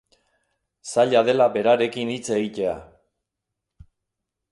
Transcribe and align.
Zaila 0.93 1.21
dela 1.27 1.47
berarekin 1.57 2.13
hitz 2.13 2.23
egitea. 2.37 2.73